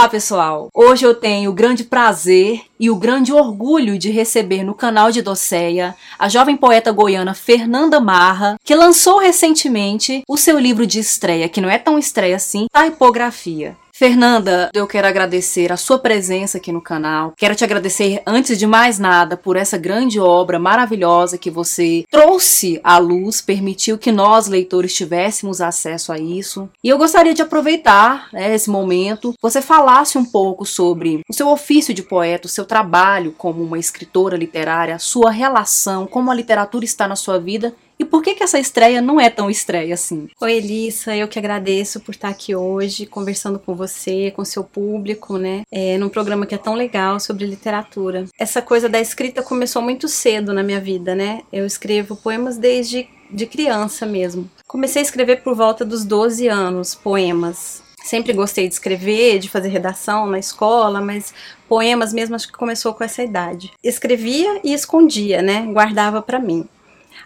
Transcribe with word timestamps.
Olá, 0.00 0.08
pessoal! 0.08 0.68
Hoje 0.72 1.04
eu 1.04 1.14
tenho 1.14 1.50
o 1.50 1.52
grande 1.52 1.84
prazer 1.84 2.60
e 2.78 2.88
o 2.88 2.96
grande 2.96 3.32
orgulho 3.32 3.98
de 3.98 4.10
receber 4.10 4.62
no 4.62 4.72
canal 4.72 5.10
de 5.10 5.20
Doceia 5.20 5.96
a 6.18 6.28
jovem 6.28 6.56
poeta 6.56 6.92
goiana 6.92 7.34
Fernanda 7.34 7.98
Marra, 7.98 8.56
que 8.62 8.74
lançou 8.74 9.18
recentemente 9.18 10.22
o 10.28 10.36
seu 10.36 10.58
livro 10.58 10.86
de 10.86 11.00
estreia, 11.00 11.48
que 11.48 11.60
não 11.60 11.68
é 11.68 11.76
tão 11.76 11.98
estreia 11.98 12.36
assim, 12.36 12.66
Taipografia. 12.72 13.76
Fernanda, 14.00 14.70
eu 14.72 14.86
quero 14.86 15.06
agradecer 15.06 15.70
a 15.70 15.76
sua 15.76 15.98
presença 15.98 16.56
aqui 16.56 16.72
no 16.72 16.80
canal. 16.80 17.34
Quero 17.36 17.54
te 17.54 17.64
agradecer, 17.64 18.22
antes 18.26 18.58
de 18.58 18.66
mais 18.66 18.98
nada, 18.98 19.36
por 19.36 19.56
essa 19.56 19.76
grande 19.76 20.18
obra 20.18 20.58
maravilhosa 20.58 21.36
que 21.36 21.50
você 21.50 22.06
trouxe 22.10 22.80
à 22.82 22.96
luz, 22.96 23.42
permitiu 23.42 23.98
que 23.98 24.10
nós, 24.10 24.46
leitores, 24.46 24.94
tivéssemos 24.94 25.60
acesso 25.60 26.12
a 26.14 26.18
isso. 26.18 26.66
E 26.82 26.88
eu 26.88 26.96
gostaria 26.96 27.34
de 27.34 27.42
aproveitar 27.42 28.30
né, 28.32 28.54
esse 28.54 28.70
momento, 28.70 29.34
você 29.38 29.60
falasse 29.60 30.16
um 30.16 30.24
pouco 30.24 30.64
sobre 30.64 31.20
o 31.28 31.34
seu 31.34 31.48
ofício 31.48 31.92
de 31.92 32.02
poeta, 32.02 32.46
o 32.46 32.50
seu 32.50 32.64
trabalho 32.64 33.34
como 33.36 33.62
uma 33.62 33.78
escritora 33.78 34.34
literária, 34.34 34.94
a 34.94 34.98
sua 34.98 35.30
relação, 35.30 36.06
como 36.06 36.30
a 36.30 36.34
literatura 36.34 36.86
está 36.86 37.06
na 37.06 37.16
sua 37.16 37.38
vida 37.38 37.74
e 38.00 38.04
por 38.06 38.22
que, 38.22 38.34
que 38.34 38.42
essa 38.42 38.58
estreia 38.58 39.02
não 39.02 39.20
é 39.20 39.28
tão 39.28 39.50
estreia 39.50 39.92
assim? 39.92 40.26
Oi, 40.40 40.54
Elissa, 40.54 41.14
eu 41.14 41.28
que 41.28 41.38
agradeço 41.38 42.00
por 42.00 42.12
estar 42.12 42.30
aqui 42.30 42.56
hoje 42.56 43.04
conversando 43.04 43.58
com 43.58 43.74
você, 43.74 44.30
com 44.30 44.42
seu 44.42 44.64
público, 44.64 45.36
né? 45.36 45.64
É, 45.70 45.98
num 45.98 46.08
programa 46.08 46.46
que 46.46 46.54
é 46.54 46.58
tão 46.58 46.72
legal 46.72 47.20
sobre 47.20 47.44
literatura. 47.44 48.24
Essa 48.38 48.62
coisa 48.62 48.88
da 48.88 48.98
escrita 48.98 49.42
começou 49.42 49.82
muito 49.82 50.08
cedo 50.08 50.54
na 50.54 50.62
minha 50.62 50.80
vida, 50.80 51.14
né? 51.14 51.42
Eu 51.52 51.66
escrevo 51.66 52.16
poemas 52.16 52.56
desde 52.56 53.06
de 53.30 53.44
criança 53.44 54.06
mesmo. 54.06 54.50
Comecei 54.66 55.02
a 55.02 55.04
escrever 55.04 55.42
por 55.42 55.54
volta 55.54 55.84
dos 55.84 56.02
12 56.02 56.48
anos, 56.48 56.94
poemas. 56.94 57.82
Sempre 58.02 58.32
gostei 58.32 58.66
de 58.66 58.72
escrever, 58.72 59.38
de 59.38 59.50
fazer 59.50 59.68
redação 59.68 60.26
na 60.26 60.38
escola, 60.38 61.02
mas 61.02 61.34
poemas 61.68 62.14
mesmo 62.14 62.34
acho 62.34 62.46
que 62.46 62.56
começou 62.56 62.94
com 62.94 63.04
essa 63.04 63.22
idade. 63.22 63.70
Escrevia 63.84 64.58
e 64.64 64.72
escondia, 64.72 65.42
né? 65.42 65.68
Guardava 65.70 66.22
para 66.22 66.38
mim. 66.38 66.66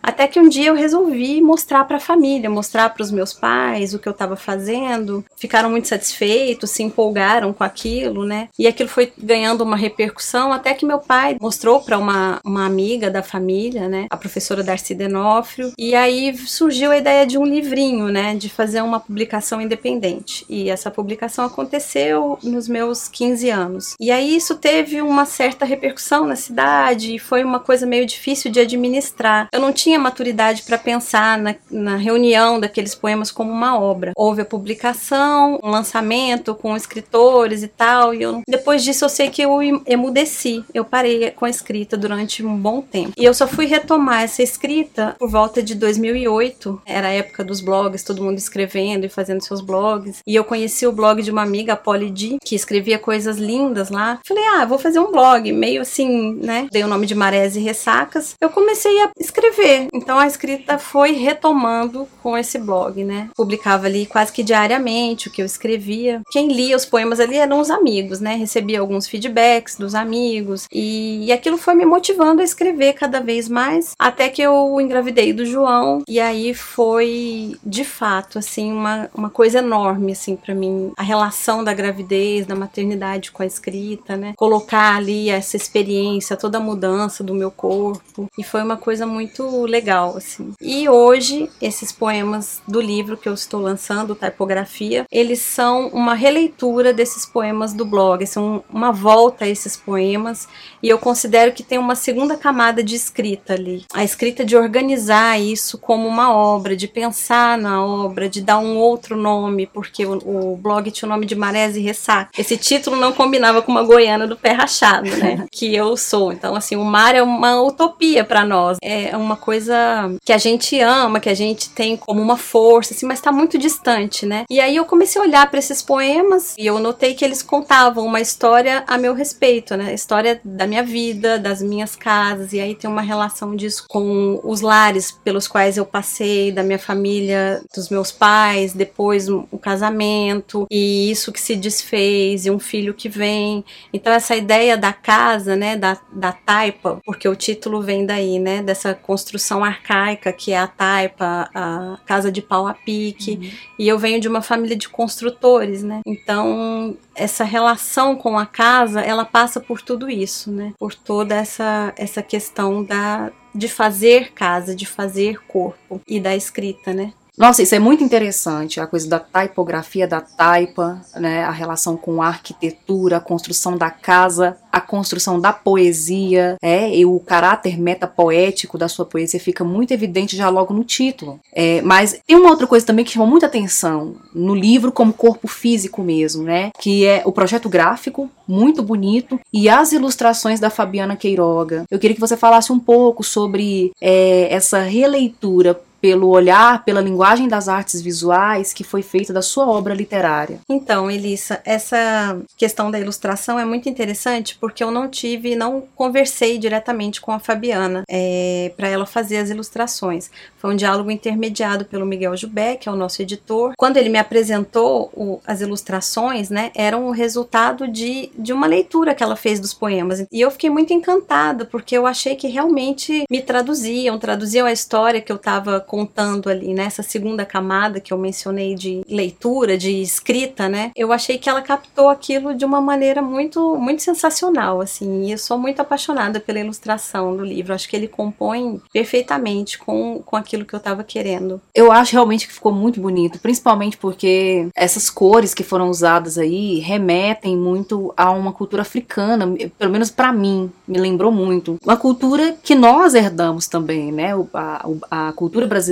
Até 0.04 0.28
que 0.28 0.38
um 0.38 0.50
dia 0.50 0.66
eu 0.68 0.74
resolvi 0.74 1.40
mostrar 1.40 1.82
para 1.84 1.96
a 1.96 2.00
família, 2.00 2.50
mostrar 2.50 2.90
para 2.90 3.02
os 3.02 3.10
meus 3.10 3.32
pais 3.32 3.94
o 3.94 3.98
que 3.98 4.06
eu 4.06 4.12
estava 4.12 4.36
fazendo. 4.36 5.24
Ficaram 5.34 5.70
muito 5.70 5.88
satisfeitos, 5.88 6.70
se 6.70 6.82
empolgaram 6.82 7.54
com 7.54 7.64
aquilo, 7.64 8.26
né? 8.26 8.50
E 8.58 8.66
aquilo 8.66 8.88
foi 8.88 9.10
ganhando 9.16 9.62
uma 9.62 9.76
repercussão 9.76 10.52
até 10.52 10.74
que 10.74 10.84
meu 10.84 10.98
pai 10.98 11.38
mostrou 11.40 11.80
para 11.80 11.96
uma, 11.96 12.38
uma 12.44 12.66
amiga 12.66 13.10
da 13.10 13.22
família, 13.22 13.88
né? 13.88 14.06
A 14.10 14.16
professora 14.16 14.62
Darcy 14.62 14.94
Denófrio. 14.94 15.72
E 15.78 15.94
aí 15.94 16.36
surgiu 16.36 16.90
a 16.90 16.98
ideia 16.98 17.26
de 17.26 17.38
um 17.38 17.46
livrinho, 17.46 18.08
né? 18.08 18.34
De 18.34 18.50
fazer 18.50 18.82
uma 18.82 19.00
publicação 19.00 19.58
independente. 19.58 20.44
E 20.50 20.68
essa 20.68 20.90
publicação 20.90 21.46
aconteceu 21.46 22.38
nos 22.42 22.68
meus 22.68 23.08
15 23.08 23.48
anos. 23.48 23.94
E 23.98 24.10
aí 24.10 24.36
isso 24.36 24.56
teve 24.56 25.00
uma 25.00 25.24
certa 25.24 25.64
repercussão 25.64 26.26
na 26.26 26.36
cidade 26.36 27.14
e 27.14 27.18
foi 27.18 27.42
uma 27.42 27.58
coisa 27.58 27.86
meio 27.86 28.04
difícil 28.04 28.50
de 28.50 28.60
administrar. 28.60 29.48
Eu 29.50 29.60
não 29.60 29.72
tinha 29.72 29.93
tinha 29.94 29.98
maturidade 30.00 30.62
para 30.62 30.76
pensar 30.76 31.38
na, 31.38 31.54
na, 31.70 31.96
reunião 31.96 32.58
daqueles 32.58 32.94
poemas 32.94 33.30
como 33.30 33.52
uma 33.52 33.78
obra. 33.78 34.12
Houve 34.16 34.42
a 34.42 34.44
publicação, 34.44 35.60
um 35.62 35.70
lançamento 35.70 36.54
com 36.54 36.76
escritores 36.76 37.62
e 37.62 37.68
tal, 37.68 38.12
e 38.12 38.22
eu, 38.22 38.42
depois 38.48 38.82
disso 38.82 39.04
eu 39.04 39.08
sei 39.08 39.30
que 39.30 39.42
eu 39.42 39.62
emudeci, 39.86 40.64
eu 40.74 40.84
parei 40.84 41.30
com 41.30 41.44
a 41.44 41.50
escrita 41.50 41.96
durante 41.96 42.44
um 42.44 42.56
bom 42.56 42.80
tempo. 42.80 43.12
E 43.16 43.24
eu 43.24 43.32
só 43.32 43.46
fui 43.46 43.66
retomar 43.66 44.22
essa 44.22 44.42
escrita 44.42 45.14
por 45.18 45.30
volta 45.30 45.62
de 45.62 45.74
2008, 45.74 46.82
era 46.84 47.08
a 47.08 47.12
época 47.12 47.44
dos 47.44 47.60
blogs, 47.60 48.02
todo 48.02 48.22
mundo 48.22 48.38
escrevendo 48.38 49.06
e 49.06 49.08
fazendo 49.08 49.44
seus 49.44 49.60
blogs, 49.60 50.18
e 50.26 50.34
eu 50.34 50.44
conheci 50.44 50.86
o 50.86 50.92
blog 50.92 51.22
de 51.22 51.30
uma 51.30 51.42
amiga, 51.42 51.74
a 51.74 51.76
Polly 51.76 52.10
D, 52.10 52.38
que 52.44 52.56
escrevia 52.56 52.98
coisas 52.98 53.36
lindas 53.36 53.90
lá. 53.90 54.18
Falei, 54.26 54.44
ah, 54.56 54.64
vou 54.64 54.78
fazer 54.78 54.98
um 54.98 55.12
blog, 55.12 55.52
meio 55.52 55.82
assim, 55.82 56.34
né? 56.42 56.66
Dei 56.72 56.82
o 56.82 56.88
nome 56.88 57.06
de 57.06 57.14
Marés 57.14 57.54
e 57.54 57.60
Ressacas. 57.60 58.34
Eu 58.40 58.50
comecei 58.50 59.00
a 59.02 59.10
escrever 59.20 59.83
então 59.92 60.18
a 60.18 60.26
escrita 60.26 60.78
foi 60.78 61.12
retomando 61.12 62.08
com 62.22 62.36
esse 62.36 62.58
blog, 62.58 63.04
né? 63.04 63.30
Publicava 63.34 63.86
ali 63.86 64.06
quase 64.06 64.32
que 64.32 64.42
diariamente 64.42 65.28
o 65.28 65.30
que 65.30 65.42
eu 65.42 65.46
escrevia. 65.46 66.22
Quem 66.30 66.48
lia 66.48 66.76
os 66.76 66.86
poemas 66.86 67.20
ali 67.20 67.36
eram 67.36 67.60
os 67.60 67.70
amigos, 67.70 68.20
né? 68.20 68.34
Recebia 68.34 68.80
alguns 68.80 69.06
feedbacks 69.06 69.76
dos 69.76 69.94
amigos 69.94 70.66
e, 70.72 71.26
e 71.26 71.32
aquilo 71.32 71.58
foi 71.58 71.74
me 71.74 71.84
motivando 71.84 72.40
a 72.40 72.44
escrever 72.44 72.94
cada 72.94 73.20
vez 73.20 73.48
mais, 73.48 73.92
até 73.98 74.28
que 74.28 74.42
eu 74.42 74.80
engravidei 74.80 75.32
do 75.32 75.44
João 75.44 76.02
e 76.08 76.20
aí 76.20 76.54
foi 76.54 77.56
de 77.64 77.84
fato 77.84 78.38
assim 78.38 78.72
uma, 78.72 79.10
uma 79.14 79.30
coisa 79.30 79.58
enorme 79.58 80.12
assim 80.12 80.36
para 80.36 80.54
mim 80.54 80.92
a 80.96 81.02
relação 81.02 81.62
da 81.62 81.72
gravidez, 81.72 82.46
da 82.46 82.54
maternidade 82.54 83.30
com 83.30 83.42
a 83.42 83.46
escrita, 83.46 84.16
né? 84.16 84.34
Colocar 84.36 84.96
ali 84.96 85.30
essa 85.30 85.56
experiência, 85.56 86.36
toda 86.36 86.58
a 86.58 86.60
mudança 86.60 87.22
do 87.22 87.34
meu 87.34 87.50
corpo 87.50 88.28
e 88.38 88.42
foi 88.42 88.62
uma 88.62 88.76
coisa 88.76 89.06
muito 89.06 89.66
legal, 89.74 90.16
assim. 90.16 90.52
E 90.60 90.88
hoje, 90.88 91.50
esses 91.60 91.90
poemas 91.90 92.62
do 92.66 92.80
livro 92.80 93.16
que 93.16 93.28
eu 93.28 93.34
estou 93.34 93.60
lançando, 93.60 94.14
Typografia, 94.14 95.04
eles 95.10 95.40
são 95.40 95.88
uma 95.88 96.14
releitura 96.14 96.92
desses 96.92 97.26
poemas 97.26 97.72
do 97.72 97.84
blog, 97.84 98.24
são 98.24 98.62
uma 98.70 98.92
volta 98.92 99.44
a 99.44 99.48
esses 99.48 99.76
poemas, 99.76 100.46
e 100.80 100.88
eu 100.88 100.98
considero 100.98 101.52
que 101.52 101.64
tem 101.64 101.76
uma 101.76 101.96
segunda 101.96 102.36
camada 102.36 102.84
de 102.84 102.94
escrita 102.94 103.54
ali. 103.54 103.84
A 103.92 104.04
escrita 104.04 104.44
de 104.44 104.56
organizar 104.56 105.40
isso 105.40 105.76
como 105.76 106.06
uma 106.06 106.32
obra, 106.32 106.76
de 106.76 106.86
pensar 106.86 107.58
na 107.58 107.84
obra, 107.84 108.28
de 108.28 108.40
dar 108.40 108.58
um 108.58 108.76
outro 108.76 109.16
nome, 109.16 109.66
porque 109.66 110.06
o, 110.06 110.18
o 110.24 110.56
blog 110.56 110.88
tinha 110.92 111.08
o 111.08 111.12
nome 111.12 111.26
de 111.26 111.34
Marés 111.34 111.76
e 111.76 111.80
Ressaca. 111.80 112.30
Esse 112.38 112.56
título 112.56 112.96
não 112.96 113.12
combinava 113.12 113.60
com 113.60 113.72
uma 113.72 113.82
goiana 113.82 114.26
do 114.26 114.36
pé 114.36 114.52
rachado, 114.52 115.10
né? 115.16 115.46
que 115.50 115.74
eu 115.74 115.96
sou. 115.96 116.32
Então, 116.32 116.54
assim, 116.54 116.76
o 116.76 116.84
mar 116.84 117.14
é 117.14 117.22
uma 117.22 117.60
utopia 117.60 118.24
para 118.24 118.44
nós. 118.44 118.78
É 118.80 119.16
uma 119.16 119.36
coisa 119.36 119.53
coisa 119.54 120.16
que 120.24 120.32
a 120.32 120.38
gente 120.38 120.80
ama, 120.80 121.20
que 121.20 121.28
a 121.28 121.34
gente 121.34 121.70
tem 121.70 121.96
como 121.96 122.20
uma 122.20 122.36
força, 122.36 122.92
assim, 122.92 123.06
mas 123.06 123.20
tá 123.20 123.30
muito 123.30 123.56
distante, 123.56 124.26
né? 124.26 124.44
E 124.50 124.58
aí 124.60 124.74
eu 124.74 124.84
comecei 124.84 125.20
a 125.20 125.24
olhar 125.24 125.48
para 125.48 125.60
esses 125.60 125.80
poemas 125.80 126.54
e 126.58 126.66
eu 126.66 126.80
notei 126.80 127.14
que 127.14 127.24
eles 127.24 127.40
contavam 127.40 128.04
uma 128.04 128.20
história 128.20 128.82
a 128.86 128.98
meu 128.98 129.14
respeito, 129.14 129.76
né? 129.76 129.94
História 129.94 130.40
da 130.44 130.66
minha 130.66 130.82
vida, 130.82 131.38
das 131.38 131.62
minhas 131.62 131.94
casas, 131.94 132.52
e 132.52 132.58
aí 132.58 132.74
tem 132.74 132.90
uma 132.90 133.00
relação 133.00 133.54
disso 133.54 133.84
com 133.88 134.40
os 134.42 134.60
lares 134.60 135.12
pelos 135.12 135.46
quais 135.46 135.76
eu 135.76 135.86
passei, 135.86 136.50
da 136.50 136.64
minha 136.64 136.78
família, 136.78 137.62
dos 137.72 137.88
meus 137.88 138.10
pais, 138.10 138.72
depois 138.72 139.28
o 139.28 139.46
casamento, 139.60 140.66
e 140.68 141.10
isso 141.12 141.30
que 141.30 141.40
se 141.40 141.54
desfez, 141.54 142.44
e 142.46 142.50
um 142.50 142.58
filho 142.58 142.92
que 142.92 143.08
vem. 143.08 143.64
Então, 143.92 144.12
essa 144.12 144.34
ideia 144.34 144.76
da 144.76 144.92
casa, 144.92 145.54
né, 145.54 145.76
da, 145.76 145.96
da 146.12 146.32
taipa, 146.32 147.00
porque 147.04 147.28
o 147.28 147.36
título 147.36 147.80
vem 147.80 148.04
daí, 148.04 148.40
né, 148.40 148.60
dessa 148.60 148.94
construção 148.94 149.43
construção 149.44 149.62
arcaica, 149.62 150.32
que 150.32 150.52
é 150.52 150.58
a 150.58 150.66
taipa, 150.66 151.50
a 151.54 151.98
casa 152.06 152.32
de 152.32 152.40
pau 152.40 152.66
a 152.66 152.72
pique, 152.72 153.32
uhum. 153.32 153.50
e 153.78 153.86
eu 153.86 153.98
venho 153.98 154.20
de 154.20 154.26
uma 154.26 154.40
família 154.40 154.76
de 154.76 154.88
construtores, 154.88 155.82
né? 155.82 156.00
Então, 156.06 156.96
essa 157.14 157.44
relação 157.44 158.16
com 158.16 158.38
a 158.38 158.46
casa, 158.46 159.00
ela 159.00 159.24
passa 159.24 159.60
por 159.60 159.82
tudo 159.82 160.08
isso, 160.08 160.50
né? 160.50 160.72
Por 160.78 160.94
toda 160.94 161.34
essa 161.34 161.92
essa 161.96 162.22
questão 162.22 162.82
da 162.82 163.30
de 163.54 163.68
fazer 163.68 164.32
casa, 164.32 164.74
de 164.74 164.86
fazer 164.86 165.38
corpo 165.46 166.00
e 166.08 166.18
da 166.18 166.34
escrita, 166.34 166.92
né? 166.92 167.12
Nossa, 167.36 167.62
isso 167.62 167.74
é 167.74 167.80
muito 167.80 168.04
interessante, 168.04 168.78
a 168.78 168.86
coisa 168.86 169.08
da 169.08 169.18
tipografia 169.18 170.06
da 170.06 170.20
taipa, 170.20 171.00
né, 171.16 171.42
a 171.42 171.50
relação 171.50 171.96
com 171.96 172.22
a 172.22 172.28
arquitetura, 172.28 173.16
a 173.16 173.20
construção 173.20 173.76
da 173.76 173.90
casa, 173.90 174.56
a 174.70 174.80
construção 174.80 175.40
da 175.40 175.52
poesia, 175.52 176.56
é, 176.62 176.96
e 176.96 177.04
o 177.04 177.18
caráter 177.18 177.76
metapoético 177.76 178.78
da 178.78 178.88
sua 178.88 179.04
poesia 179.04 179.40
fica 179.40 179.64
muito 179.64 179.92
evidente 179.92 180.36
já 180.36 180.48
logo 180.48 180.72
no 180.72 180.84
título. 180.84 181.40
É, 181.52 181.82
mas 181.82 182.20
tem 182.24 182.36
uma 182.36 182.50
outra 182.50 182.68
coisa 182.68 182.86
também 182.86 183.04
que 183.04 183.10
chama 183.10 183.26
muita 183.26 183.46
atenção 183.46 184.14
no 184.32 184.54
livro 184.54 184.92
como 184.92 185.12
corpo 185.12 185.48
físico 185.48 186.02
mesmo, 186.02 186.44
né, 186.44 186.70
que 186.78 187.04
é 187.04 187.22
o 187.24 187.32
projeto 187.32 187.68
gráfico, 187.68 188.30
muito 188.46 188.80
bonito, 188.80 189.40
e 189.52 189.68
as 189.68 189.90
ilustrações 189.90 190.60
da 190.60 190.70
Fabiana 190.70 191.16
Queiroga. 191.16 191.82
Eu 191.90 191.98
queria 191.98 192.14
que 192.14 192.20
você 192.20 192.36
falasse 192.36 192.72
um 192.72 192.78
pouco 192.78 193.24
sobre 193.24 193.90
é, 194.00 194.46
essa 194.54 194.78
releitura 194.78 195.80
pelo 196.04 196.28
olhar, 196.28 196.84
pela 196.84 197.00
linguagem 197.00 197.48
das 197.48 197.66
artes 197.66 198.02
visuais 198.02 198.74
que 198.74 198.84
foi 198.84 199.00
feita 199.00 199.32
da 199.32 199.40
sua 199.40 199.66
obra 199.66 199.94
literária? 199.94 200.60
Então, 200.68 201.10
Elissa, 201.10 201.62
essa 201.64 202.38
questão 202.58 202.90
da 202.90 203.00
ilustração 203.00 203.58
é 203.58 203.64
muito 203.64 203.88
interessante 203.88 204.54
porque 204.60 204.84
eu 204.84 204.90
não 204.90 205.08
tive, 205.08 205.56
não 205.56 205.82
conversei 205.96 206.58
diretamente 206.58 207.22
com 207.22 207.32
a 207.32 207.38
Fabiana 207.38 208.04
é, 208.06 208.70
para 208.76 208.86
ela 208.86 209.06
fazer 209.06 209.38
as 209.38 209.48
ilustrações. 209.48 210.30
Foi 210.58 210.74
um 210.74 210.76
diálogo 210.76 211.10
intermediado 211.10 211.86
pelo 211.86 212.04
Miguel 212.04 212.36
Jubé, 212.36 212.76
que 212.76 212.86
é 212.86 212.92
o 212.92 212.96
nosso 212.96 213.22
editor. 213.22 213.72
Quando 213.74 213.96
ele 213.96 214.10
me 214.10 214.18
apresentou 214.18 215.10
o, 215.14 215.40
as 215.46 215.62
ilustrações, 215.62 216.50
né, 216.50 216.70
eram 216.74 217.06
o 217.06 217.12
resultado 217.12 217.88
de, 217.88 218.30
de 218.38 218.52
uma 218.52 218.66
leitura 218.66 219.14
que 219.14 219.22
ela 219.22 219.36
fez 219.36 219.58
dos 219.58 219.72
poemas. 219.72 220.26
E 220.30 220.40
eu 220.42 220.50
fiquei 220.50 220.68
muito 220.68 220.92
encantada 220.92 221.64
porque 221.64 221.96
eu 221.96 222.06
achei 222.06 222.36
que 222.36 222.48
realmente 222.48 223.24
me 223.30 223.40
traduziam, 223.40 224.18
traduziam 224.18 224.66
a 224.66 224.72
história 224.72 225.22
que 225.22 225.32
eu 225.32 225.36
estava 225.36 225.80
contando 225.94 226.50
ali, 226.50 226.74
nessa 226.74 227.04
segunda 227.04 227.46
camada 227.46 228.00
que 228.00 228.12
eu 228.12 228.18
mencionei 228.18 228.74
de 228.74 229.04
leitura, 229.08 229.78
de 229.78 230.02
escrita, 230.02 230.68
né? 230.68 230.90
Eu 230.96 231.12
achei 231.12 231.38
que 231.38 231.48
ela 231.48 231.62
captou 231.62 232.08
aquilo 232.08 232.52
de 232.52 232.64
uma 232.64 232.80
maneira 232.80 233.22
muito, 233.22 233.76
muito 233.76 234.02
sensacional, 234.02 234.80
assim. 234.80 235.26
E 235.26 235.30
eu 235.30 235.38
sou 235.38 235.56
muito 235.56 235.78
apaixonada 235.78 236.40
pela 236.40 236.58
ilustração 236.58 237.36
do 237.36 237.44
livro. 237.44 237.72
Acho 237.72 237.88
que 237.88 237.94
ele 237.94 238.08
compõe 238.08 238.82
perfeitamente 238.92 239.78
com, 239.78 240.20
com 240.26 240.34
aquilo 240.34 240.64
que 240.64 240.74
eu 240.74 240.78
estava 240.78 241.04
querendo. 241.04 241.60
Eu 241.72 241.92
acho 241.92 242.14
realmente 242.14 242.48
que 242.48 242.54
ficou 242.54 242.72
muito 242.72 243.00
bonito, 243.00 243.38
principalmente 243.38 243.96
porque 243.96 244.66
essas 244.74 245.08
cores 245.08 245.54
que 245.54 245.62
foram 245.62 245.88
usadas 245.90 246.38
aí 246.38 246.80
remetem 246.80 247.56
muito 247.56 248.12
a 248.16 248.32
uma 248.32 248.52
cultura 248.52 248.82
africana, 248.82 249.46
pelo 249.78 249.92
menos 249.92 250.10
para 250.10 250.32
mim, 250.32 250.72
me 250.88 250.98
lembrou 250.98 251.30
muito. 251.30 251.78
Uma 251.84 251.96
cultura 251.96 252.56
que 252.64 252.74
nós 252.74 253.14
herdamos 253.14 253.68
também, 253.68 254.10
né? 254.10 254.32
A, 254.52 254.88
a, 255.08 255.32
cultura 255.34 255.68
brasileira 255.68 255.83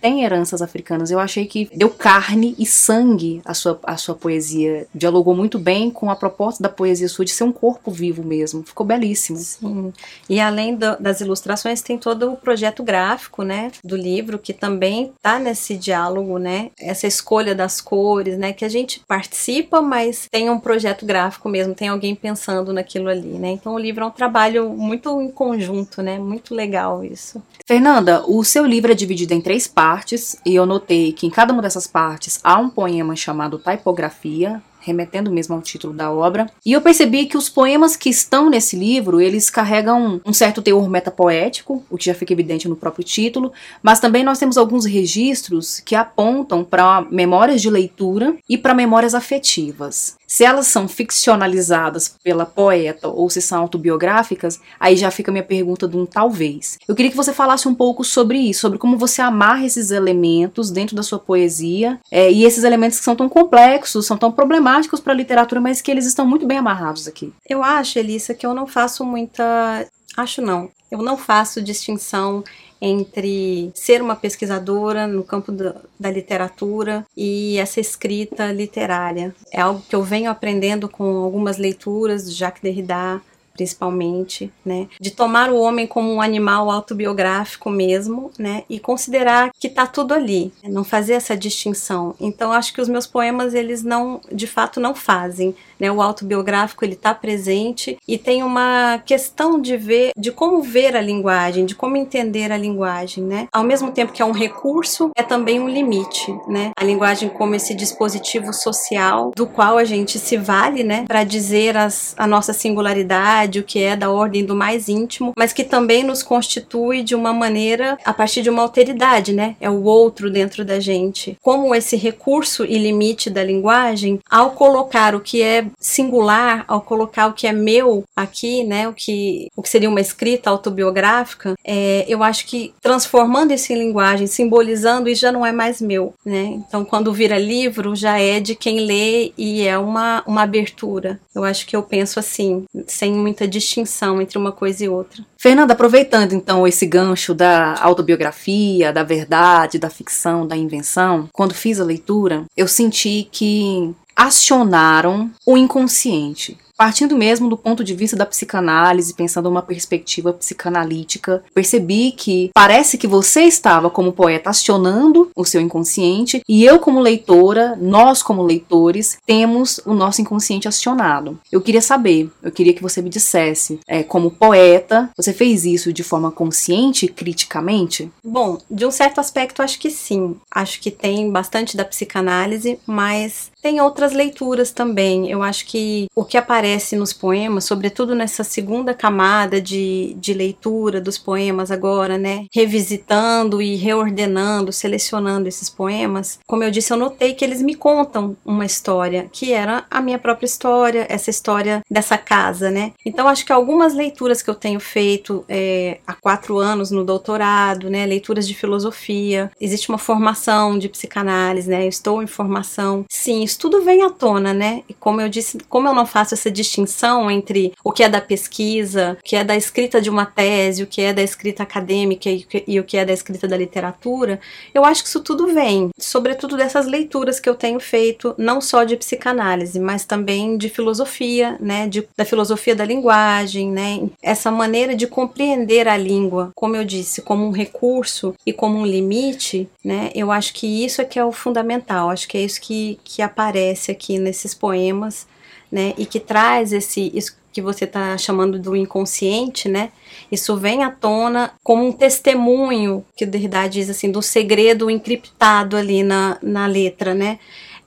tem 0.00 0.24
heranças 0.24 0.62
africanas. 0.62 1.10
Eu 1.10 1.18
achei 1.18 1.46
que 1.46 1.68
deu 1.74 1.90
carne 1.90 2.54
e 2.58 2.66
sangue 2.66 3.40
à 3.44 3.54
sua, 3.54 3.78
à 3.84 3.96
sua 3.96 4.14
poesia. 4.14 4.86
Dialogou 4.94 5.34
muito 5.34 5.58
bem 5.58 5.90
com 5.90 6.10
a 6.10 6.16
proposta 6.16 6.62
da 6.62 6.68
poesia 6.68 7.08
sua 7.08 7.24
de 7.24 7.32
ser 7.32 7.44
um 7.44 7.52
corpo 7.52 7.90
vivo 7.90 8.22
mesmo. 8.22 8.62
Ficou 8.62 8.86
belíssimo. 8.86 9.38
Sim. 9.38 9.92
E 10.28 10.40
além 10.40 10.74
do, 10.76 10.96
das 10.98 11.20
ilustrações, 11.20 11.82
tem 11.82 11.98
todo 11.98 12.32
o 12.32 12.36
projeto 12.36 12.82
gráfico, 12.82 13.42
né? 13.42 13.70
Do 13.82 13.96
livro, 13.96 14.38
que 14.38 14.52
também 14.52 15.12
tá 15.22 15.38
nesse 15.38 15.76
diálogo, 15.76 16.38
né? 16.38 16.70
Essa 16.78 17.06
escolha 17.06 17.54
das 17.54 17.80
cores, 17.80 18.36
né? 18.36 18.52
Que 18.52 18.64
a 18.64 18.68
gente 18.68 19.00
participa, 19.06 19.80
mas 19.80 20.28
tem 20.30 20.50
um 20.50 20.60
projeto 20.60 21.06
gráfico 21.06 21.48
mesmo, 21.48 21.74
tem 21.74 21.88
alguém 21.88 22.14
pensando 22.14 22.72
naquilo 22.72 23.08
ali, 23.08 23.38
né? 23.38 23.50
Então 23.50 23.74
o 23.74 23.78
livro 23.78 24.04
é 24.04 24.06
um 24.06 24.10
trabalho 24.10 24.70
muito 24.70 25.20
em 25.20 25.30
conjunto, 25.30 26.02
né? 26.02 26.18
Muito 26.18 26.54
legal 26.54 27.04
isso. 27.04 27.42
Fernanda, 27.66 28.22
o 28.26 28.44
seu 28.44 28.66
livro 28.66 28.92
é 28.92 28.94
dividido 28.94 29.23
em 29.32 29.40
três 29.40 29.66
partes 29.66 30.36
e 30.44 30.54
eu 30.54 30.66
notei 30.66 31.12
que 31.12 31.26
em 31.26 31.30
cada 31.30 31.52
uma 31.52 31.62
dessas 31.62 31.86
partes 31.86 32.40
há 32.42 32.58
um 32.58 32.68
poema 32.68 33.14
chamado 33.16 33.58
Typografia, 33.58 34.62
remetendo 34.84 35.30
mesmo 35.30 35.54
ao 35.54 35.62
título 35.62 35.94
da 35.94 36.12
obra. 36.12 36.46
E 36.64 36.72
eu 36.72 36.80
percebi 36.80 37.26
que 37.26 37.36
os 37.36 37.48
poemas 37.48 37.96
que 37.96 38.10
estão 38.10 38.50
nesse 38.50 38.76
livro, 38.76 39.20
eles 39.20 39.48
carregam 39.48 40.20
um 40.24 40.32
certo 40.32 40.60
teor 40.60 40.88
metapoético, 40.88 41.82
o 41.90 41.96
que 41.96 42.04
já 42.04 42.14
fica 42.14 42.32
evidente 42.32 42.68
no 42.68 42.76
próprio 42.76 43.04
título, 43.04 43.52
mas 43.82 43.98
também 43.98 44.22
nós 44.22 44.38
temos 44.38 44.58
alguns 44.58 44.84
registros 44.84 45.80
que 45.80 45.94
apontam 45.94 46.62
para 46.62 47.06
memórias 47.10 47.62
de 47.62 47.70
leitura 47.70 48.36
e 48.48 48.58
para 48.58 48.74
memórias 48.74 49.14
afetivas. 49.14 50.16
Se 50.34 50.42
elas 50.42 50.66
são 50.66 50.88
ficcionalizadas 50.88 52.16
pela 52.24 52.44
poeta 52.44 53.06
ou 53.06 53.30
se 53.30 53.40
são 53.40 53.60
autobiográficas, 53.60 54.60
aí 54.80 54.96
já 54.96 55.08
fica 55.08 55.30
minha 55.30 55.44
pergunta 55.44 55.86
de 55.86 55.96
um 55.96 56.04
talvez. 56.04 56.76
Eu 56.88 56.96
queria 56.96 57.12
que 57.12 57.16
você 57.16 57.32
falasse 57.32 57.68
um 57.68 57.74
pouco 57.74 58.02
sobre 58.02 58.38
isso, 58.38 58.62
sobre 58.62 58.76
como 58.76 58.98
você 58.98 59.22
amarra 59.22 59.64
esses 59.64 59.92
elementos 59.92 60.72
dentro 60.72 60.96
da 60.96 61.04
sua 61.04 61.20
poesia 61.20 62.00
é, 62.10 62.32
e 62.32 62.42
esses 62.42 62.64
elementos 62.64 62.98
que 62.98 63.04
são 63.04 63.14
tão 63.14 63.28
complexos, 63.28 64.06
são 64.06 64.18
tão 64.18 64.32
problemáticos 64.32 64.98
para 64.98 65.12
a 65.12 65.16
literatura, 65.16 65.60
mas 65.60 65.80
que 65.80 65.88
eles 65.88 66.04
estão 66.04 66.26
muito 66.26 66.44
bem 66.44 66.58
amarrados 66.58 67.06
aqui. 67.06 67.32
Eu 67.48 67.62
acho, 67.62 68.00
Elissa, 68.00 68.34
que 68.34 68.44
eu 68.44 68.52
não 68.52 68.66
faço 68.66 69.04
muita. 69.04 69.86
Acho 70.16 70.42
não. 70.42 70.68
Eu 70.90 70.98
não 70.98 71.16
faço 71.16 71.62
distinção 71.62 72.42
entre 72.84 73.72
ser 73.74 74.02
uma 74.02 74.14
pesquisadora 74.14 75.06
no 75.06 75.24
campo 75.24 75.50
da, 75.50 75.74
da, 75.98 76.10
literatura 76.10 77.06
e 77.16 77.56
essa 77.56 77.80
escrita 77.80 78.52
literária. 78.52 79.34
É 79.50 79.60
algo 79.60 79.82
que 79.88 79.96
eu 79.96 80.02
venho 80.02 80.30
aprendendo 80.30 80.86
com 80.86 81.04
algumas 81.24 81.56
leituras 81.56 82.28
de 82.28 82.32
Jacques 82.36 82.62
Derrida, 82.62 83.22
principalmente, 83.54 84.52
né, 84.64 84.88
de 85.00 85.10
tomar 85.10 85.50
o 85.50 85.58
homem 85.58 85.86
como 85.86 86.12
um 86.12 86.20
animal 86.20 86.70
autobiográfico 86.70 87.70
mesmo, 87.70 88.30
né, 88.38 88.64
e 88.68 88.78
considerar 88.78 89.50
que 89.58 89.68
tá 89.68 89.86
tudo 89.86 90.12
ali, 90.12 90.52
não 90.64 90.84
fazer 90.84 91.14
essa 91.14 91.36
distinção. 91.36 92.14
Então 92.20 92.52
acho 92.52 92.74
que 92.74 92.80
os 92.80 92.88
meus 92.88 93.06
poemas 93.06 93.54
eles 93.54 93.82
não, 93.82 94.20
de 94.30 94.46
fato, 94.46 94.80
não 94.80 94.94
fazem 94.94 95.54
né? 95.78 95.90
O 95.90 96.00
autobiográfico 96.00 96.84
ele 96.84 96.94
está 96.94 97.14
presente 97.14 97.98
e 98.06 98.16
tem 98.16 98.42
uma 98.42 99.02
questão 99.04 99.60
de 99.60 99.76
ver, 99.76 100.12
de 100.16 100.30
como 100.32 100.62
ver 100.62 100.96
a 100.96 101.00
linguagem, 101.00 101.66
de 101.66 101.74
como 101.74 101.96
entender 101.96 102.50
a 102.52 102.56
linguagem, 102.56 103.24
né? 103.24 103.48
Ao 103.52 103.64
mesmo 103.64 103.92
tempo 103.92 104.12
que 104.12 104.22
é 104.22 104.24
um 104.24 104.32
recurso, 104.32 105.10
é 105.16 105.22
também 105.22 105.60
um 105.60 105.68
limite, 105.68 106.32
né? 106.48 106.72
A 106.76 106.84
linguagem 106.84 107.28
como 107.28 107.54
esse 107.54 107.74
dispositivo 107.74 108.52
social 108.52 109.32
do 109.36 109.46
qual 109.46 109.76
a 109.76 109.84
gente 109.84 110.18
se 110.18 110.36
vale, 110.36 110.82
né, 110.82 111.04
para 111.06 111.24
dizer 111.24 111.76
as, 111.76 112.14
a 112.16 112.26
nossa 112.26 112.52
singularidade, 112.52 113.43
o 113.58 113.62
que 113.62 113.82
é 113.82 113.96
da 113.96 114.10
ordem 114.10 114.44
do 114.44 114.54
mais 114.54 114.88
íntimo, 114.88 115.32
mas 115.36 115.52
que 115.52 115.64
também 115.64 116.02
nos 116.02 116.22
constitui 116.22 117.02
de 117.02 117.14
uma 117.14 117.32
maneira 117.32 117.98
a 118.04 118.12
partir 118.12 118.42
de 118.42 118.50
uma 118.50 118.62
alteridade, 118.62 119.32
né? 119.32 119.56
É 119.60 119.70
o 119.70 119.84
outro 119.84 120.30
dentro 120.30 120.64
da 120.64 120.80
gente. 120.80 121.36
Como 121.42 121.74
esse 121.74 121.96
recurso 121.96 122.64
e 122.64 122.78
limite 122.78 123.30
da 123.30 123.42
linguagem, 123.42 124.18
ao 124.30 124.50
colocar 124.50 125.14
o 125.14 125.20
que 125.20 125.42
é 125.42 125.66
singular 125.78 126.64
ao 126.68 126.80
colocar 126.80 127.26
o 127.26 127.32
que 127.32 127.46
é 127.46 127.52
meu 127.52 128.04
aqui, 128.14 128.64
né, 128.64 128.88
o 128.88 128.92
que, 128.92 129.48
o 129.56 129.62
que 129.62 129.68
seria 129.68 129.88
uma 129.88 130.00
escrita 130.00 130.50
autobiográfica, 130.50 131.54
é, 131.64 132.04
eu 132.08 132.22
acho 132.22 132.46
que 132.46 132.72
transformando 132.80 133.52
isso 133.52 133.72
em 133.72 133.78
linguagem, 133.78 134.26
simbolizando, 134.26 135.08
isso 135.08 135.22
já 135.22 135.32
não 135.32 135.44
é 135.44 135.52
mais 135.52 135.80
meu, 135.80 136.14
né? 136.24 136.60
Então, 136.66 136.84
quando 136.84 137.12
vira 137.12 137.38
livro, 137.38 137.94
já 137.94 138.18
é 138.18 138.40
de 138.40 138.54
quem 138.54 138.80
lê 138.80 139.32
e 139.36 139.62
é 139.62 139.78
uma, 139.78 140.22
uma 140.26 140.42
abertura. 140.42 141.20
Eu 141.34 141.44
acho 141.44 141.66
que 141.66 141.74
eu 141.76 141.82
penso 141.82 142.18
assim, 142.18 142.64
sem 142.86 143.12
muita 143.34 143.48
distinção 143.48 144.22
entre 144.22 144.38
uma 144.38 144.52
coisa 144.52 144.84
e 144.84 144.88
outra. 144.88 145.24
Fernanda, 145.36 145.72
aproveitando 145.72 146.32
então 146.32 146.66
esse 146.66 146.86
gancho 146.86 147.34
da 147.34 147.74
autobiografia, 147.80 148.92
da 148.92 149.02
verdade, 149.02 149.78
da 149.78 149.90
ficção, 149.90 150.46
da 150.46 150.56
invenção, 150.56 151.28
quando 151.32 151.52
fiz 151.52 151.80
a 151.80 151.84
leitura, 151.84 152.44
eu 152.56 152.68
senti 152.68 153.28
que 153.30 153.92
acionaram 154.14 155.28
o 155.44 155.58
inconsciente. 155.58 156.56
Partindo 156.76 157.16
mesmo 157.16 157.48
do 157.48 157.56
ponto 157.56 157.84
de 157.84 157.94
vista 157.94 158.16
da 158.16 158.26
psicanálise, 158.26 159.14
pensando 159.14 159.48
uma 159.48 159.62
perspectiva 159.62 160.32
psicanalítica, 160.32 161.44
percebi 161.54 162.10
que 162.10 162.50
parece 162.52 162.98
que 162.98 163.06
você 163.06 163.42
estava 163.42 163.88
como 163.88 164.12
poeta 164.12 164.50
acionando 164.50 165.30
o 165.36 165.44
seu 165.44 165.60
inconsciente 165.60 166.42
e 166.48 166.64
eu 166.64 166.80
como 166.80 166.98
leitora, 166.98 167.76
nós 167.80 168.22
como 168.22 168.42
leitores, 168.42 169.16
temos 169.24 169.80
o 169.86 169.94
nosso 169.94 170.20
inconsciente 170.20 170.66
acionado. 170.66 171.38
Eu 171.50 171.60
queria 171.60 171.80
saber, 171.80 172.28
eu 172.42 172.50
queria 172.50 172.74
que 172.74 172.82
você 172.82 173.00
me 173.00 173.08
dissesse, 173.08 173.78
é, 173.86 174.02
como 174.02 174.32
poeta, 174.32 175.10
você 175.16 175.32
fez 175.32 175.64
isso 175.64 175.92
de 175.92 176.02
forma 176.02 176.32
consciente, 176.32 177.06
criticamente? 177.06 178.10
Bom, 178.24 178.58
de 178.68 178.84
um 178.84 178.90
certo 178.90 179.20
aspecto 179.20 179.62
acho 179.62 179.78
que 179.78 179.90
sim. 179.90 180.36
Acho 180.50 180.80
que 180.80 180.90
tem 180.90 181.30
bastante 181.30 181.76
da 181.76 181.84
psicanálise, 181.84 182.78
mas 182.84 183.52
tem 183.62 183.80
outras 183.80 184.12
leituras 184.12 184.72
também. 184.72 185.30
Eu 185.30 185.42
acho 185.42 185.66
que 185.66 186.06
o 186.14 186.24
que 186.24 186.36
aparece 186.36 186.63
nos 186.96 187.12
poemas, 187.12 187.64
sobretudo 187.64 188.14
nessa 188.14 188.42
segunda 188.42 188.94
camada 188.94 189.60
de, 189.60 190.14
de 190.18 190.32
leitura 190.32 191.00
dos 191.00 191.18
poemas 191.18 191.70
agora, 191.70 192.16
né? 192.16 192.46
Revisitando 192.52 193.60
e 193.60 193.76
reordenando, 193.76 194.72
selecionando 194.72 195.48
esses 195.48 195.68
poemas, 195.68 196.38
como 196.46 196.64
eu 196.64 196.70
disse, 196.70 196.92
eu 196.92 196.96
notei 196.96 197.34
que 197.34 197.44
eles 197.44 197.62
me 197.62 197.74
contam 197.74 198.36
uma 198.44 198.64
história, 198.64 199.28
que 199.30 199.52
era 199.52 199.84
a 199.90 200.00
minha 200.00 200.18
própria 200.18 200.46
história, 200.46 201.06
essa 201.08 201.30
história 201.30 201.82
dessa 201.90 202.16
casa, 202.16 202.70
né? 202.70 202.92
Então 203.04 203.28
acho 203.28 203.44
que 203.44 203.52
algumas 203.52 203.94
leituras 203.94 204.42
que 204.42 204.50
eu 204.50 204.54
tenho 204.54 204.80
feito 204.80 205.44
é, 205.48 205.98
há 206.06 206.14
quatro 206.14 206.58
anos 206.58 206.90
no 206.90 207.04
doutorado, 207.04 207.90
né? 207.90 208.06
Leituras 208.06 208.46
de 208.46 208.54
filosofia, 208.54 209.50
existe 209.60 209.88
uma 209.88 209.98
formação 209.98 210.78
de 210.78 210.88
psicanálise, 210.88 211.68
né? 211.68 211.84
Eu 211.84 211.88
estou 211.88 212.22
em 212.22 212.26
formação, 212.26 213.04
sim, 213.08 213.42
isso 213.42 213.58
tudo 213.58 213.82
vem 213.82 214.02
à 214.02 214.10
tona, 214.10 214.52
né? 214.52 214.82
E 214.88 214.94
como 214.94 215.20
eu 215.20 215.28
disse, 215.28 215.58
como 215.68 215.88
eu 215.88 215.94
não 215.94 216.06
faço 216.06 216.34
essa 216.34 216.50
distinção 216.54 217.30
entre 217.30 217.72
o 217.84 217.92
que 217.92 218.02
é 218.02 218.08
da 218.08 218.20
pesquisa, 218.20 219.18
o 219.20 219.22
que 219.22 219.36
é 219.36 219.44
da 219.44 219.56
escrita 219.56 220.00
de 220.00 220.08
uma 220.08 220.24
tese, 220.24 220.82
o 220.82 220.86
que 220.86 221.02
é 221.02 221.12
da 221.12 221.22
escrita 221.22 221.62
acadêmica 221.62 222.30
e, 222.66 222.80
o 222.80 222.84
que 222.84 222.96
é 222.96 223.04
da 223.04 223.12
escrita 223.12 223.46
da 223.46 223.56
literatura, 223.56 224.40
eu 224.72 224.84
acho 224.84 225.02
que 225.02 225.08
isso 225.08 225.20
tudo 225.20 225.48
vem, 225.48 225.90
sobretudo 225.98 226.56
dessas 226.56 226.86
leituras 226.86 227.40
que 227.40 227.48
eu 227.48 227.54
tenho 227.54 227.80
feito, 227.80 228.34
não 228.38 228.60
só 228.60 228.84
de 228.84 228.96
psicanálise, 228.96 229.78
mas 229.80 230.04
também 230.04 230.56
de 230.56 230.68
filosofia, 230.68 231.56
né? 231.60 231.86
De, 231.88 232.08
da 232.16 232.24
filosofia 232.24 232.74
da 232.74 232.84
linguagem, 232.84 233.70
né? 233.70 234.08
Essa 234.22 234.50
maneira 234.50 234.94
de 234.94 235.06
compreender 235.06 235.88
a 235.88 235.96
língua, 235.96 236.52
como 236.54 236.76
eu 236.76 236.84
disse, 236.84 237.20
como 237.22 237.46
um 237.46 237.50
recurso 237.50 238.34
e 238.46 238.52
como 238.52 238.78
um 238.78 238.86
limite, 238.86 239.68
né? 239.84 240.10
Eu 240.14 240.30
acho 240.30 240.54
que 240.54 240.84
isso 240.84 241.00
é 241.00 241.04
que 241.04 241.18
é 241.18 241.24
o 241.24 241.32
fundamental, 241.32 242.10
acho 242.10 242.28
que 242.28 242.38
é 242.38 242.42
isso 242.42 242.60
que, 242.60 242.98
que 243.02 243.22
aparece 243.22 243.90
aqui 243.90 244.18
nesses 244.18 244.54
poemas, 244.54 245.26
né? 245.74 245.92
E 245.98 246.06
que 246.06 246.20
traz 246.20 246.72
esse 246.72 247.10
isso 247.12 247.36
que 247.52 247.60
você 247.60 247.84
está 247.84 248.16
chamando 248.16 248.60
do 248.60 248.76
inconsciente, 248.76 249.68
né? 249.68 249.90
Isso 250.30 250.56
vem 250.56 250.84
à 250.84 250.90
tona 250.90 251.52
como 251.64 251.84
um 251.84 251.90
testemunho, 251.90 253.04
que 253.16 253.26
Derrida 253.26 253.66
diz 253.66 253.90
assim, 253.90 254.08
do 254.10 254.22
segredo 254.22 254.88
encriptado 254.88 255.76
ali 255.76 256.04
na, 256.04 256.38
na 256.40 256.68
letra, 256.68 257.12
né? 257.12 257.40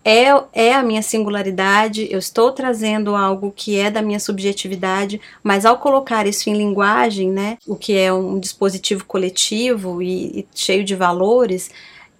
É, 0.03 0.27
é 0.53 0.73
a 0.73 0.83
minha 0.83 1.01
singularidade, 1.01 2.07
eu 2.11 2.19
estou 2.19 2.51
trazendo 2.51 3.15
algo 3.15 3.53
que 3.55 3.77
é 3.77 3.89
da 3.89 4.01
minha 4.01 4.19
subjetividade, 4.19 5.19
mas 5.41 5.65
ao 5.65 5.77
colocar 5.77 6.27
isso 6.27 6.49
em 6.49 6.53
linguagem, 6.53 7.29
né, 7.29 7.57
o 7.67 7.75
que 7.75 7.97
é 7.97 8.13
um 8.13 8.39
dispositivo 8.39 9.03
coletivo 9.03 10.01
e, 10.01 10.39
e 10.39 10.47
cheio 10.55 10.85
de 10.85 10.95
valores, 10.95 11.69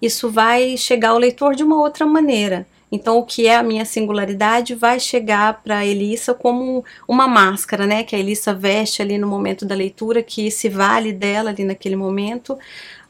isso 0.02 0.30
vai 0.30 0.76
chegar 0.76 1.10
ao 1.10 1.18
leitor 1.18 1.54
de 1.54 1.64
uma 1.64 1.78
outra 1.80 2.04
maneira. 2.04 2.66
Então, 2.90 3.18
o 3.18 3.24
que 3.24 3.46
é 3.46 3.56
a 3.56 3.62
minha 3.62 3.84
singularidade 3.84 4.74
vai 4.74 4.98
chegar 4.98 5.62
para 5.62 5.78
a 5.78 5.86
Elissa 5.86 6.32
como 6.32 6.84
uma 7.06 7.28
máscara, 7.28 7.86
né? 7.86 8.02
Que 8.02 8.16
a 8.16 8.18
Elissa 8.18 8.54
veste 8.54 9.02
ali 9.02 9.18
no 9.18 9.26
momento 9.26 9.66
da 9.66 9.74
leitura, 9.74 10.22
que 10.22 10.50
se 10.50 10.68
vale 10.68 11.12
dela 11.12 11.50
ali 11.50 11.64
naquele 11.64 11.96
momento, 11.96 12.58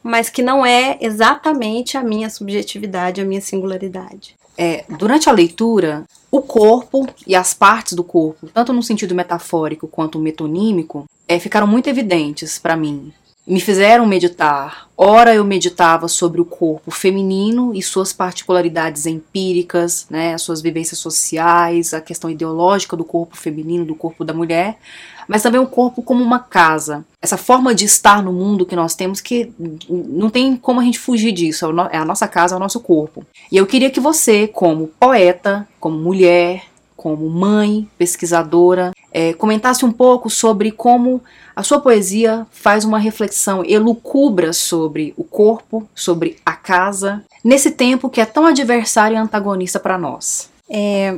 mas 0.03 0.29
que 0.29 0.41
não 0.41 0.65
é 0.65 0.97
exatamente 0.99 1.97
a 1.97 2.03
minha 2.03 2.29
subjetividade, 2.29 3.21
a 3.21 3.25
minha 3.25 3.41
singularidade. 3.41 4.35
É, 4.57 4.83
durante 4.89 5.29
a 5.29 5.31
leitura, 5.31 6.03
o 6.29 6.41
corpo 6.41 7.07
e 7.25 7.33
as 7.33 7.53
partes 7.53 7.93
do 7.93 8.03
corpo, 8.03 8.49
tanto 8.53 8.73
no 8.73 8.83
sentido 8.83 9.15
metafórico 9.15 9.87
quanto 9.87 10.19
metonímico, 10.19 11.05
é, 11.25 11.39
ficaram 11.39 11.65
muito 11.65 11.89
evidentes 11.89 12.59
para 12.59 12.75
mim 12.75 13.13
me 13.49 13.59
fizeram 13.59 14.05
meditar. 14.05 14.87
Ora 14.95 15.33
eu 15.33 15.43
meditava 15.43 16.07
sobre 16.07 16.39
o 16.39 16.45
corpo 16.45 16.91
feminino 16.91 17.73
e 17.73 17.81
suas 17.81 18.13
particularidades 18.13 19.07
empíricas, 19.07 20.05
né, 20.07 20.35
as 20.35 20.43
suas 20.43 20.61
vivências 20.61 20.99
sociais, 20.99 21.93
a 21.93 21.99
questão 21.99 22.29
ideológica 22.29 22.95
do 22.95 23.03
corpo 23.03 23.35
feminino, 23.35 23.85
do 23.85 23.95
corpo 23.95 24.23
da 24.23 24.33
mulher, 24.33 24.77
mas 25.27 25.41
também 25.41 25.59
o 25.59 25.65
corpo 25.65 26.03
como 26.03 26.23
uma 26.23 26.37
casa. 26.37 27.03
Essa 27.19 27.37
forma 27.37 27.73
de 27.73 27.85
estar 27.85 28.21
no 28.21 28.31
mundo 28.31 28.67
que 28.67 28.75
nós 28.75 28.93
temos 28.93 29.19
que 29.19 29.51
não 29.89 30.29
tem 30.29 30.55
como 30.55 30.79
a 30.79 30.83
gente 30.83 30.99
fugir 30.99 31.31
disso, 31.31 31.65
é, 31.65 31.95
é 31.95 31.97
a 31.97 32.05
nossa 32.05 32.27
casa, 32.27 32.53
é 32.53 32.57
o 32.57 32.59
nosso 32.59 32.79
corpo. 32.81 33.25
E 33.51 33.57
eu 33.57 33.65
queria 33.65 33.89
que 33.89 33.99
você, 33.99 34.47
como 34.47 34.91
poeta, 34.99 35.67
como 35.79 35.97
mulher, 35.97 36.65
como 36.99 37.29
mãe, 37.29 37.87
pesquisadora, 37.97 38.91
é, 39.09 39.31
comentasse 39.31 39.85
um 39.85 39.91
pouco 39.91 40.29
sobre 40.29 40.69
como 40.69 41.23
a 41.55 41.63
sua 41.63 41.79
poesia 41.79 42.45
faz 42.51 42.83
uma 42.83 42.99
reflexão 42.99 43.63
elucubra 43.63 44.51
sobre 44.51 45.13
o 45.15 45.23
corpo, 45.23 45.87
sobre 45.95 46.35
a 46.45 46.51
casa, 46.51 47.23
nesse 47.41 47.71
tempo 47.71 48.09
que 48.09 48.19
é 48.19 48.25
tão 48.25 48.45
adversário 48.45 49.15
e 49.15 49.17
antagonista 49.17 49.79
para 49.79 49.97
nós. 49.97 50.49
É, 50.69 51.17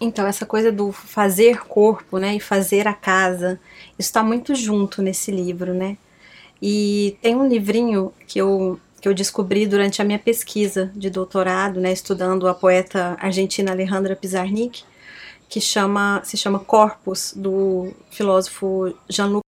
então, 0.00 0.24
essa 0.24 0.46
coisa 0.46 0.70
do 0.70 0.92
fazer 0.92 1.66
corpo, 1.66 2.18
né, 2.18 2.36
e 2.36 2.40
fazer 2.40 2.86
a 2.86 2.94
casa, 2.94 3.58
isso 3.98 4.08
está 4.08 4.22
muito 4.22 4.54
junto 4.54 5.02
nesse 5.02 5.32
livro, 5.32 5.74
né? 5.74 5.96
E 6.62 7.16
tem 7.20 7.34
um 7.34 7.48
livrinho 7.48 8.12
que 8.24 8.38
eu 8.38 8.78
que 9.00 9.08
eu 9.08 9.14
descobri 9.14 9.66
durante 9.66 10.02
a 10.02 10.04
minha 10.04 10.18
pesquisa 10.18 10.90
de 10.94 11.08
doutorado, 11.10 11.80
né, 11.80 11.92
estudando 11.92 12.46
a 12.46 12.54
poeta 12.54 13.16
argentina 13.18 13.72
Alejandra 13.72 14.14
Pizarnik, 14.14 14.84
que 15.48 15.60
chama, 15.60 16.20
se 16.24 16.36
chama 16.36 16.60
Corpus, 16.60 17.32
do 17.34 17.92
filósofo 18.10 18.94
Jean-Luc 19.08 19.49